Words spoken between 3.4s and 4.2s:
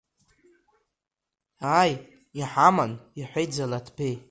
Залаҭбеи.